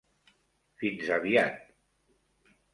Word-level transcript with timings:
-,fins 0.83 1.13
aviat. 1.19 1.63